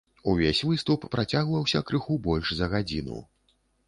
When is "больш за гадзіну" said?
2.29-3.21